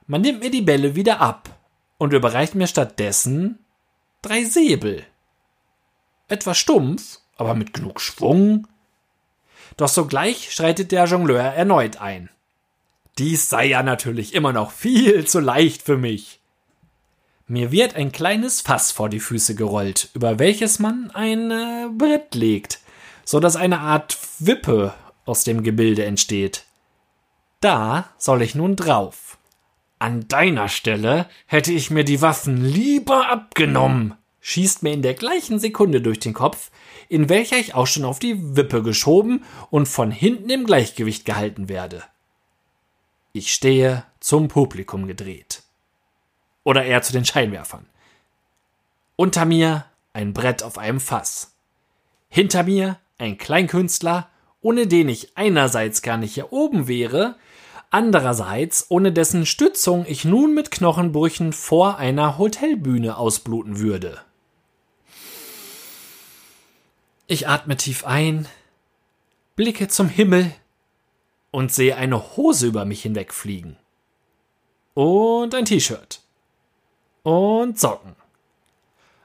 Man 0.06 0.20
nimmt 0.20 0.40
mir 0.40 0.50
die 0.50 0.62
Bälle 0.62 0.94
wieder 0.94 1.20
ab 1.20 1.48
und 1.98 2.12
überreicht 2.12 2.54
mir 2.54 2.66
stattdessen 2.66 3.58
drei 4.22 4.44
Säbel. 4.44 5.04
Etwas 6.28 6.58
stumpf, 6.58 7.18
aber 7.36 7.54
mit 7.54 7.72
genug 7.72 8.00
Schwung. 8.00 8.66
Doch 9.76 9.88
sogleich 9.88 10.52
schreitet 10.52 10.92
der 10.92 11.04
Jongleur 11.04 11.42
erneut 11.42 11.98
ein. 11.98 12.30
Dies 13.18 13.48
sei 13.48 13.66
ja 13.66 13.82
natürlich 13.82 14.34
immer 14.34 14.52
noch 14.52 14.70
viel 14.70 15.26
zu 15.26 15.40
leicht 15.40 15.82
für 15.82 15.96
mich. 15.96 16.40
Mir 17.46 17.70
wird 17.70 17.94
ein 17.94 18.10
kleines 18.10 18.60
Fass 18.60 18.90
vor 18.90 19.08
die 19.08 19.20
Füße 19.20 19.54
gerollt, 19.54 20.10
über 20.14 20.38
welches 20.38 20.80
man 20.80 21.10
ein 21.12 21.50
äh, 21.50 21.88
Brett 21.96 22.34
legt, 22.34 22.80
so 23.24 23.38
dass 23.38 23.54
eine 23.54 23.80
Art 23.80 24.18
Wippe 24.40 24.94
aus 25.24 25.44
dem 25.44 25.62
Gebilde 25.62 26.04
entsteht. 26.04 26.64
Da 27.60 28.10
soll 28.18 28.42
ich 28.42 28.54
nun 28.54 28.74
drauf. 28.74 29.38
An 29.98 30.28
deiner 30.28 30.68
Stelle 30.68 31.26
hätte 31.46 31.72
ich 31.72 31.90
mir 31.90 32.04
die 32.04 32.20
Waffen 32.20 32.64
lieber 32.64 33.30
abgenommen, 33.30 34.14
schießt 34.46 34.84
mir 34.84 34.92
in 34.92 35.02
der 35.02 35.14
gleichen 35.14 35.58
Sekunde 35.58 36.00
durch 36.00 36.20
den 36.20 36.32
Kopf, 36.32 36.70
in 37.08 37.28
welcher 37.28 37.58
ich 37.58 37.74
auch 37.74 37.88
schon 37.88 38.04
auf 38.04 38.20
die 38.20 38.54
Wippe 38.54 38.84
geschoben 38.84 39.44
und 39.70 39.88
von 39.88 40.12
hinten 40.12 40.50
im 40.50 40.66
Gleichgewicht 40.66 41.24
gehalten 41.24 41.68
werde. 41.68 42.04
Ich 43.32 43.52
stehe 43.52 44.04
zum 44.20 44.46
Publikum 44.46 45.08
gedreht. 45.08 45.64
Oder 46.62 46.84
eher 46.84 47.02
zu 47.02 47.12
den 47.12 47.24
Scheinwerfern. 47.24 47.86
Unter 49.16 49.46
mir 49.46 49.86
ein 50.12 50.32
Brett 50.32 50.62
auf 50.62 50.78
einem 50.78 51.00
Fass. 51.00 51.56
Hinter 52.28 52.62
mir 52.62 53.00
ein 53.18 53.38
Kleinkünstler, 53.38 54.28
ohne 54.60 54.86
den 54.86 55.08
ich 55.08 55.36
einerseits 55.36 56.02
gar 56.02 56.18
nicht 56.18 56.34
hier 56.34 56.52
oben 56.52 56.86
wäre, 56.86 57.34
andererseits 57.90 58.86
ohne 58.90 59.10
dessen 59.10 59.44
Stützung 59.44 60.06
ich 60.06 60.24
nun 60.24 60.54
mit 60.54 60.70
Knochenbrüchen 60.70 61.52
vor 61.52 61.98
einer 61.98 62.38
Hotelbühne 62.38 63.16
ausbluten 63.16 63.80
würde. 63.80 64.20
Ich 67.28 67.48
atme 67.48 67.76
tief 67.76 68.04
ein, 68.04 68.46
blicke 69.56 69.88
zum 69.88 70.08
Himmel 70.08 70.52
und 71.50 71.72
sehe 71.72 71.96
eine 71.96 72.36
Hose 72.36 72.68
über 72.68 72.84
mich 72.84 73.02
hinwegfliegen. 73.02 73.76
Und 74.94 75.52
ein 75.52 75.64
T-Shirt. 75.64 76.20
Und 77.24 77.80
Socken. 77.80 78.14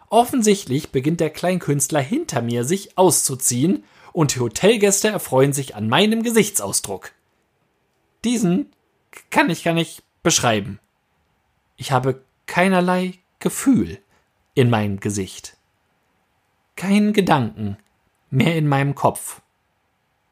Offensichtlich 0.09 0.91
beginnt 0.91 1.19
der 1.19 1.29
Kleinkünstler 1.29 2.01
hinter 2.01 2.41
mir 2.41 2.63
sich 2.63 2.97
auszuziehen 2.97 3.83
und 4.13 4.33
die 4.33 4.39
Hotelgäste 4.39 5.09
erfreuen 5.09 5.53
sich 5.53 5.75
an 5.75 5.87
meinem 5.87 6.23
Gesichtsausdruck. 6.23 7.11
Diesen 8.23 8.71
kann 9.29 9.51
ich 9.51 9.63
gar 9.63 9.75
nicht 9.75 10.01
beschreiben. 10.23 10.79
Ich 11.77 11.91
habe 11.91 12.23
keinerlei 12.47 13.19
Gefühl 13.37 13.99
in 14.55 14.71
meinem 14.71 14.99
Gesicht. 14.99 15.55
Keinen 16.75 17.13
Gedanken 17.13 17.77
mehr 18.31 18.55
in 18.55 18.67
meinem 18.67 18.95
Kopf. 18.95 19.41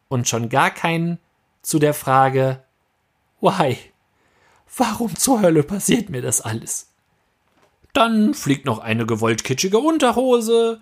Und 0.08 0.28
schon 0.28 0.50
gar 0.50 0.72
keinen 0.72 1.20
zu 1.62 1.78
der 1.78 1.94
Frage, 1.94 2.64
why? 3.42 3.78
Warum 4.76 5.16
zur 5.16 5.42
Hölle 5.42 5.64
passiert 5.64 6.10
mir 6.10 6.22
das 6.22 6.42
alles? 6.42 6.90
Dann 7.94 8.34
fliegt 8.34 8.66
noch 8.66 8.80
eine 8.80 9.06
gewollt 9.06 9.44
kitschige 9.44 9.80
Unterhose, 9.80 10.82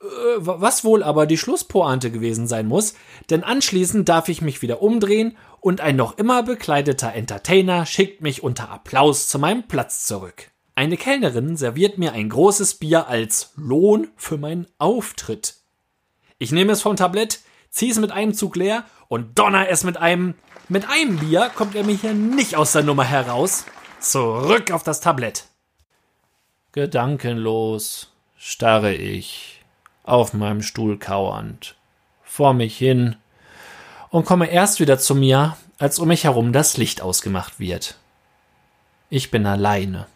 äh, 0.00 0.06
was 0.38 0.84
wohl 0.84 1.02
aber 1.02 1.26
die 1.26 1.38
Schlusspointe 1.38 2.10
gewesen 2.10 2.46
sein 2.46 2.66
muss, 2.66 2.94
denn 3.30 3.44
anschließend 3.44 4.08
darf 4.08 4.28
ich 4.28 4.42
mich 4.42 4.62
wieder 4.62 4.82
umdrehen 4.82 5.36
und 5.60 5.80
ein 5.80 5.96
noch 5.96 6.18
immer 6.18 6.42
bekleideter 6.42 7.12
Entertainer 7.12 7.86
schickt 7.86 8.22
mich 8.22 8.42
unter 8.42 8.70
Applaus 8.70 9.28
zu 9.28 9.38
meinem 9.38 9.68
Platz 9.68 10.06
zurück. 10.06 10.50
Eine 10.74 10.98
Kellnerin 10.98 11.56
serviert 11.56 11.96
mir 11.96 12.12
ein 12.12 12.28
großes 12.28 12.74
Bier 12.74 13.08
als 13.08 13.52
Lohn 13.56 14.08
für 14.16 14.36
meinen 14.36 14.66
Auftritt. 14.78 15.54
Ich 16.38 16.52
nehme 16.52 16.72
es 16.72 16.82
vom 16.82 16.96
Tablett, 16.96 17.40
ziehe 17.70 17.90
es 17.90 17.98
mit 17.98 18.12
einem 18.12 18.34
Zug 18.34 18.56
leer 18.56 18.84
und 19.08 19.38
donner 19.38 19.68
es 19.68 19.84
mit 19.84 19.96
einem. 19.96 20.34
Mit 20.68 20.88
einem 20.88 21.18
Bier 21.18 21.50
kommt 21.54 21.74
er 21.74 21.84
mir 21.84 21.94
hier 21.94 22.12
nicht 22.12 22.56
aus 22.56 22.72
der 22.72 22.82
Nummer 22.82 23.04
heraus. 23.04 23.64
Zurück 24.00 24.72
auf 24.72 24.82
das 24.82 25.00
Tablett. 25.00 25.44
Gedankenlos 26.72 28.12
starre 28.36 28.92
ich, 28.92 29.64
auf 30.02 30.34
meinem 30.34 30.62
Stuhl 30.62 30.98
kauernd, 30.98 31.76
vor 32.22 32.52
mich 32.52 32.76
hin 32.76 33.16
und 34.10 34.26
komme 34.26 34.50
erst 34.50 34.80
wieder 34.80 34.98
zu 34.98 35.14
mir, 35.14 35.56
als 35.78 35.98
um 35.98 36.08
mich 36.08 36.24
herum 36.24 36.52
das 36.52 36.76
Licht 36.76 37.00
ausgemacht 37.00 37.58
wird. 37.58 37.96
Ich 39.08 39.30
bin 39.30 39.46
alleine 39.46 40.06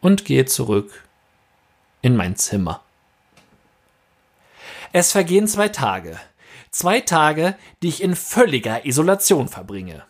und 0.00 0.24
gehe 0.24 0.44
zurück 0.44 1.04
in 2.02 2.16
mein 2.16 2.36
Zimmer. 2.36 2.82
Es 4.98 5.12
vergehen 5.12 5.46
zwei 5.46 5.68
Tage. 5.68 6.18
Zwei 6.70 7.00
Tage, 7.00 7.54
die 7.82 7.88
ich 7.88 8.02
in 8.02 8.16
völliger 8.16 8.86
Isolation 8.86 9.46
verbringe. 9.46 10.06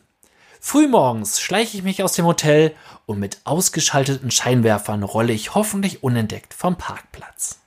Frühmorgens 0.60 1.40
schleiche 1.40 1.76
ich 1.76 1.82
mich 1.82 2.04
aus 2.04 2.12
dem 2.12 2.24
Hotel 2.24 2.72
und 3.04 3.18
mit 3.18 3.40
ausgeschalteten 3.42 4.30
Scheinwerfern 4.30 5.02
rolle 5.02 5.32
ich 5.32 5.56
hoffentlich 5.56 6.04
unentdeckt 6.04 6.54
vom 6.54 6.78
Parkplatz. 6.78 7.58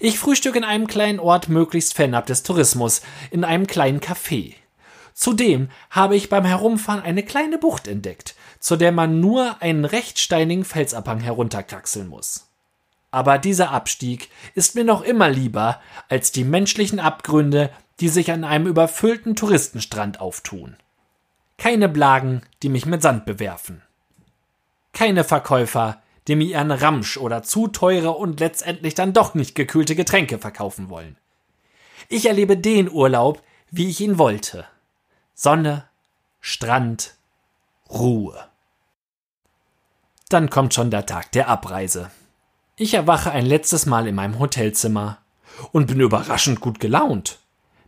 Ich 0.00 0.18
frühstücke 0.18 0.58
in 0.58 0.64
einem 0.64 0.88
kleinen 0.88 1.20
Ort 1.20 1.48
möglichst 1.48 1.94
fernab 1.94 2.26
des 2.26 2.42
Tourismus, 2.42 3.02
in 3.30 3.44
einem 3.44 3.68
kleinen 3.68 4.00
Café. 4.00 4.54
Zudem 5.14 5.70
habe 5.88 6.16
ich 6.16 6.30
beim 6.30 6.44
Herumfahren 6.44 7.00
eine 7.00 7.22
kleine 7.22 7.58
Bucht 7.58 7.86
entdeckt, 7.86 8.34
zu 8.58 8.74
der 8.74 8.90
man 8.90 9.20
nur 9.20 9.62
einen 9.62 9.84
recht 9.84 10.18
steinigen 10.18 10.64
Felsabhang 10.64 11.20
herunterkraxeln 11.20 12.08
muss. 12.08 12.49
Aber 13.10 13.38
dieser 13.38 13.70
Abstieg 13.70 14.30
ist 14.54 14.74
mir 14.74 14.84
noch 14.84 15.02
immer 15.02 15.28
lieber 15.28 15.80
als 16.08 16.32
die 16.32 16.44
menschlichen 16.44 17.00
Abgründe, 17.00 17.70
die 17.98 18.08
sich 18.08 18.30
an 18.30 18.44
einem 18.44 18.66
überfüllten 18.66 19.36
Touristenstrand 19.36 20.20
auftun. 20.20 20.76
Keine 21.58 21.88
Blagen, 21.88 22.42
die 22.62 22.68
mich 22.68 22.86
mit 22.86 23.02
Sand 23.02 23.26
bewerfen. 23.26 23.82
Keine 24.92 25.24
Verkäufer, 25.24 26.00
die 26.26 26.36
mir 26.36 26.46
ihren 26.46 26.70
Ramsch 26.70 27.16
oder 27.16 27.42
zu 27.42 27.68
teure 27.68 28.12
und 28.12 28.40
letztendlich 28.40 28.94
dann 28.94 29.12
doch 29.12 29.34
nicht 29.34 29.54
gekühlte 29.54 29.94
Getränke 29.94 30.38
verkaufen 30.38 30.88
wollen. 30.88 31.16
Ich 32.08 32.26
erlebe 32.26 32.56
den 32.56 32.90
Urlaub, 32.90 33.42
wie 33.70 33.88
ich 33.88 34.00
ihn 34.00 34.18
wollte. 34.18 34.64
Sonne, 35.34 35.84
Strand, 36.40 37.14
Ruhe. 37.90 38.46
Dann 40.28 40.48
kommt 40.48 40.74
schon 40.74 40.90
der 40.90 41.06
Tag 41.06 41.32
der 41.32 41.48
Abreise. 41.48 42.10
Ich 42.82 42.94
erwache 42.94 43.30
ein 43.30 43.44
letztes 43.44 43.84
Mal 43.84 44.06
in 44.06 44.14
meinem 44.14 44.38
Hotelzimmer 44.38 45.18
und 45.70 45.88
bin 45.88 46.00
überraschend 46.00 46.62
gut 46.62 46.80
gelaunt. 46.80 47.38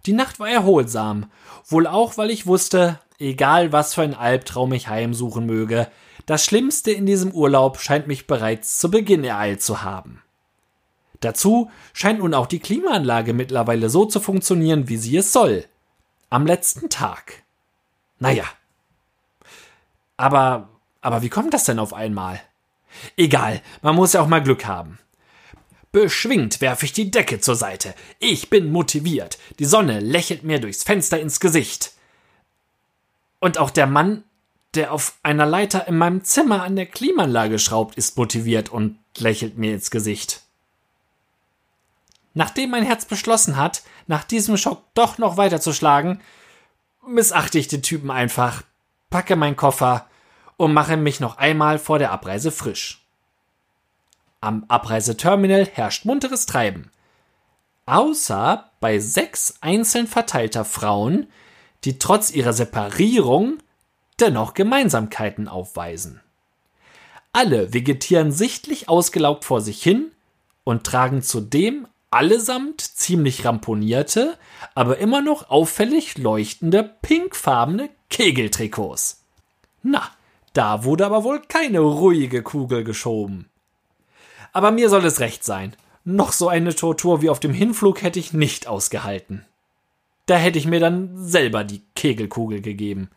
Die 0.04 0.12
Nacht 0.12 0.38
war 0.38 0.50
erholsam, 0.50 1.30
wohl 1.66 1.86
auch, 1.86 2.18
weil 2.18 2.30
ich 2.30 2.46
wusste, 2.46 2.98
egal 3.18 3.72
was 3.72 3.94
für 3.94 4.02
ein 4.02 4.12
Albtraum 4.12 4.70
ich 4.74 4.88
heimsuchen 4.88 5.46
möge, 5.46 5.88
das 6.26 6.44
Schlimmste 6.44 6.90
in 6.90 7.06
diesem 7.06 7.32
Urlaub 7.32 7.80
scheint 7.80 8.06
mich 8.06 8.26
bereits 8.26 8.76
zu 8.76 8.90
Beginn 8.90 9.24
ereilt 9.24 9.62
zu 9.62 9.80
haben. 9.80 10.20
Dazu 11.20 11.70
scheint 11.94 12.18
nun 12.18 12.34
auch 12.34 12.46
die 12.46 12.60
Klimaanlage 12.60 13.32
mittlerweile 13.32 13.88
so 13.88 14.04
zu 14.04 14.20
funktionieren, 14.20 14.90
wie 14.90 14.98
sie 14.98 15.16
es 15.16 15.32
soll. 15.32 15.64
Am 16.28 16.46
letzten 16.46 16.90
Tag. 16.90 17.44
Naja. 18.18 18.44
Aber, 20.18 20.68
aber 21.00 21.22
wie 21.22 21.30
kommt 21.30 21.54
das 21.54 21.64
denn 21.64 21.78
auf 21.78 21.94
einmal? 21.94 22.42
Egal, 23.16 23.60
man 23.82 23.94
muss 23.94 24.12
ja 24.12 24.20
auch 24.20 24.28
mal 24.28 24.42
Glück 24.42 24.66
haben. 24.66 24.98
Beschwingt 25.92 26.62
werfe 26.62 26.86
ich 26.86 26.94
die 26.94 27.10
Decke 27.10 27.40
zur 27.40 27.54
Seite. 27.54 27.94
Ich 28.18 28.48
bin 28.48 28.72
motiviert. 28.72 29.38
Die 29.58 29.66
Sonne 29.66 30.00
lächelt 30.00 30.42
mir 30.42 30.58
durchs 30.58 30.84
Fenster 30.84 31.20
ins 31.20 31.38
Gesicht. 31.38 31.92
Und 33.40 33.58
auch 33.58 33.70
der 33.70 33.86
Mann, 33.86 34.24
der 34.74 34.92
auf 34.92 35.18
einer 35.22 35.44
Leiter 35.44 35.86
in 35.86 35.98
meinem 35.98 36.24
Zimmer 36.24 36.62
an 36.62 36.76
der 36.76 36.86
Klimaanlage 36.86 37.58
schraubt, 37.58 37.96
ist 37.96 38.16
motiviert 38.16 38.70
und 38.70 38.98
lächelt 39.18 39.58
mir 39.58 39.74
ins 39.74 39.90
Gesicht. 39.90 40.40
Nachdem 42.32 42.70
mein 42.70 42.84
Herz 42.84 43.04
beschlossen 43.04 43.58
hat, 43.58 43.82
nach 44.06 44.24
diesem 44.24 44.56
Schock 44.56 44.82
doch 44.94 45.18
noch 45.18 45.36
weiterzuschlagen, 45.36 46.22
missachte 47.06 47.58
ich 47.58 47.68
den 47.68 47.82
Typen 47.82 48.10
einfach, 48.10 48.62
packe 49.10 49.36
meinen 49.36 49.56
Koffer 49.56 50.08
und 50.62 50.74
mache 50.74 50.96
mich 50.96 51.18
noch 51.18 51.38
einmal 51.38 51.80
vor 51.80 51.98
der 51.98 52.12
Abreise 52.12 52.52
frisch. 52.52 53.04
Am 54.40 54.64
Abreiseterminal 54.68 55.66
herrscht 55.66 56.04
munteres 56.04 56.46
Treiben. 56.46 56.92
Außer 57.86 58.70
bei 58.78 59.00
sechs 59.00 59.56
einzeln 59.60 60.06
verteilter 60.06 60.64
Frauen, 60.64 61.26
die 61.82 61.98
trotz 61.98 62.30
ihrer 62.30 62.52
Separierung 62.52 63.58
dennoch 64.20 64.54
Gemeinsamkeiten 64.54 65.48
aufweisen. 65.48 66.20
Alle 67.32 67.74
vegetieren 67.74 68.30
sichtlich 68.30 68.88
ausgelaugt 68.88 69.44
vor 69.44 69.60
sich 69.60 69.82
hin 69.82 70.12
und 70.62 70.84
tragen 70.84 71.22
zudem 71.22 71.88
allesamt 72.12 72.80
ziemlich 72.82 73.44
ramponierte, 73.44 74.38
aber 74.76 74.98
immer 74.98 75.22
noch 75.22 75.50
auffällig 75.50 76.18
leuchtende 76.18 76.84
pinkfarbene 77.02 77.90
Kegeltrikots. 78.10 79.24
Na, 79.82 80.08
da 80.52 80.84
wurde 80.84 81.06
aber 81.06 81.24
wohl 81.24 81.40
keine 81.40 81.80
ruhige 81.80 82.42
Kugel 82.42 82.84
geschoben. 82.84 83.48
Aber 84.52 84.70
mir 84.70 84.88
soll 84.88 85.04
es 85.04 85.20
recht 85.20 85.44
sein. 85.44 85.74
Noch 86.04 86.32
so 86.32 86.48
eine 86.48 86.74
Tortur 86.74 87.22
wie 87.22 87.30
auf 87.30 87.40
dem 87.40 87.54
Hinflug 87.54 88.02
hätte 88.02 88.18
ich 88.18 88.32
nicht 88.32 88.66
ausgehalten. 88.66 89.46
Da 90.26 90.36
hätte 90.36 90.58
ich 90.58 90.66
mir 90.66 90.80
dann 90.80 91.10
selber 91.16 91.64
die 91.64 91.82
Kegelkugel 91.94 92.60
gegeben. 92.60 93.10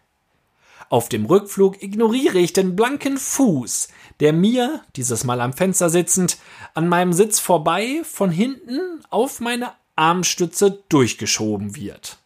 Auf 0.89 1.10
dem 1.10 1.26
Rückflug 1.26 1.82
ignoriere 1.82 2.38
ich 2.38 2.54
den 2.54 2.76
blanken 2.76 3.17
Fuß, 3.17 3.88
der 4.19 4.34
mir, 4.34 4.82
dieses 4.95 5.24
Mal 5.24 5.41
am 5.41 5.54
Fenster 5.54 5.89
sitzend, 5.89 6.38
an 6.74 6.88
meinem 6.88 7.12
Sitz 7.12 7.39
vorbei 7.39 8.02
von 8.04 8.30
hinten 8.30 9.02
auf 9.10 9.39
meine 9.39 9.74
Armstütze 9.95 10.84
durchgeschoben 10.89 11.76
wird. 11.76 12.19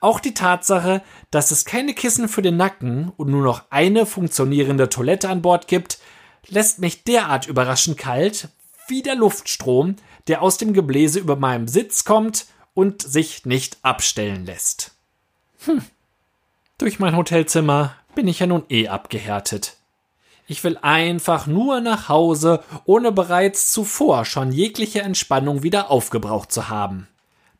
Auch 0.00 0.20
die 0.20 0.34
Tatsache, 0.34 1.02
dass 1.30 1.50
es 1.50 1.64
keine 1.64 1.94
Kissen 1.94 2.28
für 2.28 2.42
den 2.42 2.56
Nacken 2.56 3.12
und 3.16 3.30
nur 3.30 3.42
noch 3.42 3.64
eine 3.70 4.06
funktionierende 4.06 4.88
Toilette 4.88 5.28
an 5.28 5.42
Bord 5.42 5.68
gibt, 5.68 5.98
lässt 6.48 6.78
mich 6.78 7.04
derart 7.04 7.46
überraschend 7.46 7.98
kalt, 7.98 8.48
wie 8.88 9.02
der 9.02 9.16
Luftstrom, 9.16 9.96
der 10.28 10.42
aus 10.42 10.58
dem 10.58 10.72
Gebläse 10.72 11.18
über 11.18 11.36
meinem 11.36 11.68
Sitz 11.68 12.04
kommt 12.04 12.46
und 12.74 13.02
sich 13.02 13.46
nicht 13.46 13.78
abstellen 13.82 14.46
lässt. 14.46 14.92
Hm. 15.64 15.82
Durch 16.78 16.98
mein 16.98 17.16
Hotelzimmer 17.16 17.94
bin 18.14 18.28
ich 18.28 18.40
ja 18.40 18.46
nun 18.46 18.64
eh 18.68 18.88
abgehärtet. 18.88 19.76
Ich 20.46 20.62
will 20.62 20.78
einfach 20.80 21.46
nur 21.46 21.80
nach 21.80 22.08
Hause, 22.08 22.62
ohne 22.84 23.10
bereits 23.10 23.72
zuvor 23.72 24.24
schon 24.24 24.52
jegliche 24.52 25.02
Entspannung 25.02 25.62
wieder 25.62 25.90
aufgebraucht 25.90 26.52
zu 26.52 26.68
haben. 26.68 27.08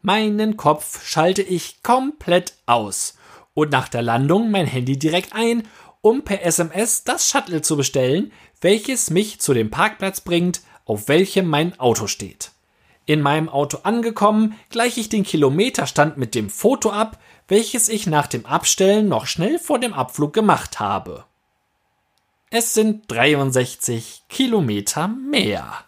Meinen 0.03 0.57
Kopf 0.57 1.07
schalte 1.07 1.43
ich 1.43 1.83
komplett 1.83 2.55
aus 2.67 3.17
und 3.55 3.71
nach 3.73 3.89
der 3.89 4.03
Landung 4.03 4.51
mein 4.51 4.67
Handy 4.67 4.99
direkt 4.99 5.33
ein, 5.33 5.67
um 6.01 6.23
per 6.23 6.45
SMS 6.45 7.05
das 7.05 7.29
Shuttle 7.29 7.63
zu 7.63 7.77
bestellen, 7.77 8.31
welches 8.61 9.11
mich 9.11 9.41
zu 9.41 9.55
dem 9.55 9.71
Parkplatz 9.71 10.21
bringt, 10.21 10.61
auf 10.85 11.09
welchem 11.09 11.49
mein 11.49 11.79
Auto 11.81 12.07
steht. 12.07 12.53
In 13.07 13.23
meinem 13.23 13.49
Auto 13.49 13.79
angekommen, 13.83 14.59
gleiche 14.71 15.01
ich 15.01 15.09
den 15.09 15.25
Kilometerstand 15.25 16.17
mit 16.17 16.35
dem 16.35 16.51
Foto 16.51 16.91
ab, 16.91 17.19
welches 17.49 17.89
ich 17.89 18.07
nach 18.07 18.27
dem 18.27 18.45
Abstellen 18.47 19.09
noch 19.09 19.27
schnell 19.27 19.59
vor 19.59 19.79
dem 19.79 19.95
Abflug 19.95 20.33
gemacht 20.33 20.81
habe. 20.81 21.25
Es 22.51 22.75
sind 22.75 23.11
63 23.11 24.23
Kilometer 24.29 25.09
mehr. 25.09 25.85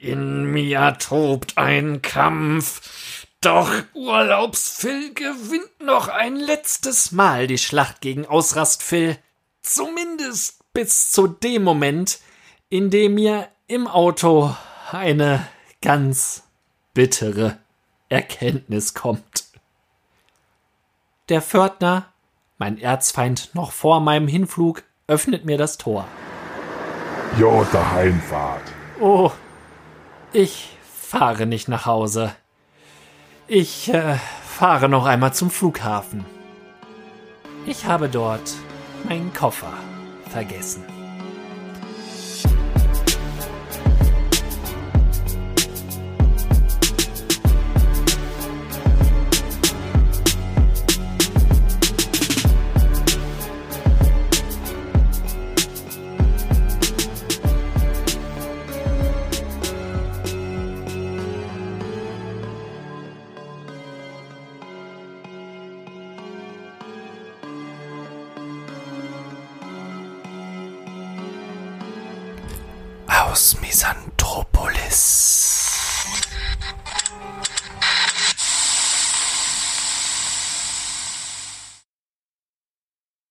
In 0.00 0.44
mir 0.46 0.96
tobt 0.98 1.58
ein 1.58 2.02
Kampf. 2.02 3.26
Doch 3.40 3.70
Urlaubsphil 3.94 5.14
gewinnt 5.14 5.80
noch 5.80 6.08
ein 6.08 6.36
letztes 6.36 7.12
Mal 7.12 7.46
die 7.46 7.58
Schlacht 7.58 8.00
gegen 8.00 8.26
Ausrastphil. 8.26 9.16
Zumindest 9.62 10.72
bis 10.72 11.10
zu 11.10 11.26
dem 11.26 11.62
Moment, 11.62 12.18
in 12.68 12.90
dem 12.90 13.14
mir 13.14 13.48
im 13.66 13.86
Auto 13.86 14.54
eine 14.90 15.46
ganz 15.80 16.42
bittere 16.92 17.58
Erkenntnis 18.08 18.94
kommt. 18.94 19.44
Der 21.28 21.40
Pförtner 21.40 22.12
mein 22.60 22.76
Erzfeind 22.76 23.54
noch 23.54 23.72
vor 23.72 24.00
meinem 24.00 24.28
Hinflug 24.28 24.82
öffnet 25.06 25.46
mir 25.46 25.56
das 25.56 25.78
Tor. 25.78 26.06
Jo, 27.38 27.66
der 27.72 27.92
Heimfahrt. 27.92 28.64
Oh, 29.00 29.32
ich 30.32 30.68
fahre 30.92 31.46
nicht 31.46 31.68
nach 31.68 31.86
Hause. 31.86 32.32
Ich 33.46 33.92
äh, 33.92 34.16
fahre 34.46 34.88
noch 34.88 35.06
einmal 35.06 35.34
zum 35.34 35.50
Flughafen. 35.50 36.24
Ich 37.66 37.86
habe 37.86 38.08
dort 38.08 38.52
meinen 39.08 39.32
Koffer 39.32 39.72
vergessen. 40.30 40.99